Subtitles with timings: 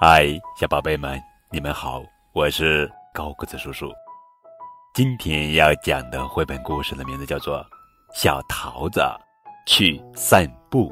[0.00, 3.90] 嗨，小宝贝们，你们好，我是高个子叔叔。
[4.94, 7.58] 今天要讲的绘本故事的名字叫做
[8.14, 9.02] 《小桃子
[9.66, 10.88] 去散步》，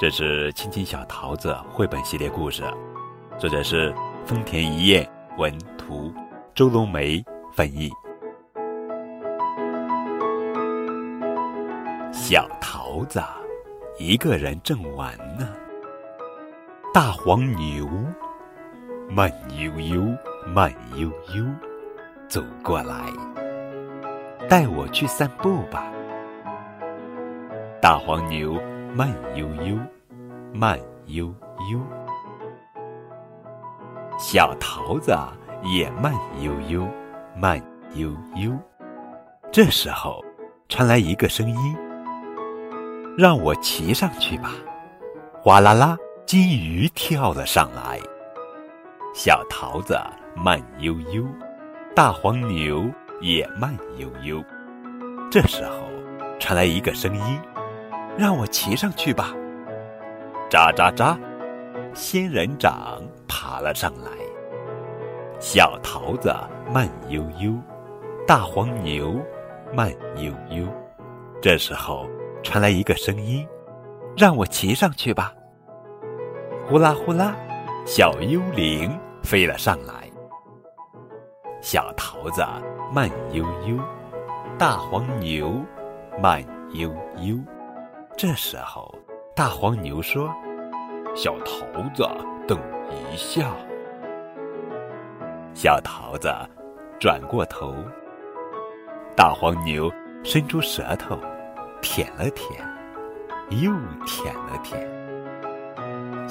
[0.00, 2.62] 这是《亲亲小桃子》绘本系列故事，
[3.38, 3.94] 作者是
[4.24, 5.06] 丰田一彦，
[5.36, 6.10] 文图，
[6.54, 7.22] 周龙梅
[7.52, 7.90] 翻译。
[12.10, 13.22] 小桃子
[13.98, 15.46] 一个人正玩呢，
[16.96, 17.86] 大黄牛
[19.10, 20.02] 慢悠悠、
[20.46, 21.44] 慢悠悠
[22.26, 23.04] 走过来，
[24.48, 25.92] 带我去散步吧。
[27.82, 28.58] 大黄牛
[28.94, 29.78] 慢悠悠、
[30.54, 31.26] 慢悠
[31.70, 31.78] 悠，
[34.18, 35.14] 小桃子
[35.64, 36.88] 也慢悠悠、
[37.36, 37.60] 慢
[37.92, 38.50] 悠悠。
[39.52, 40.24] 这时候，
[40.66, 41.76] 传来一个声音。
[43.18, 44.52] 让我骑上去吧！
[45.42, 45.94] 哗啦啦，
[46.26, 48.00] 金鱼跳了上来。
[49.14, 49.96] 小桃子
[50.34, 51.24] 慢悠悠，
[51.94, 54.42] 大黄牛也慢悠悠。
[55.30, 55.88] 这时候，
[56.40, 57.40] 传来一个声音
[58.18, 59.32] ：“让我骑上去吧！”
[60.50, 61.16] 喳喳喳，
[61.94, 64.10] 仙人掌爬了上来。
[65.38, 66.34] 小桃子
[66.74, 67.54] 慢悠悠，
[68.26, 69.14] 大黄牛
[69.72, 70.66] 慢悠悠。
[71.40, 72.08] 这时候。
[72.42, 73.44] 传来一个声音
[74.16, 75.34] ：“让我骑上去吧！”
[76.68, 77.36] 呼啦呼啦，
[77.86, 80.10] 小幽灵飞了上来。
[81.60, 82.44] 小桃子
[82.92, 83.78] 慢悠悠，
[84.58, 85.64] 大黄牛
[86.20, 86.42] 慢
[86.72, 87.38] 悠悠。
[88.16, 88.92] 这时候，
[89.32, 90.28] 大黄牛说
[91.14, 91.64] ：“小桃
[91.94, 92.04] 子，
[92.48, 92.58] 等
[92.90, 93.52] 一下。”
[95.54, 96.28] 小桃子
[96.98, 97.76] 转过头，
[99.16, 99.88] 大黄牛
[100.24, 101.16] 伸出舌头。
[101.80, 102.60] 舔了舔，
[103.50, 103.70] 又
[104.04, 105.05] 舔了舔。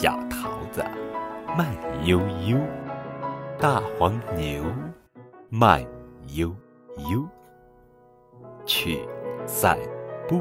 [0.00, 0.80] 小桃子
[1.56, 1.66] 慢
[2.04, 2.56] 悠悠，
[3.58, 4.62] 大黄牛
[5.50, 5.84] 慢
[6.28, 6.54] 悠
[7.10, 7.26] 悠，
[8.64, 9.00] 去
[9.44, 9.76] 散
[10.28, 10.40] 步。